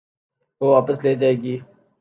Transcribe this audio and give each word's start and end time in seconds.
وہ 0.61 0.67
واپس 0.73 0.97
لی 1.03 1.13
جائیں 1.21 1.37
گی۔ 1.43 1.55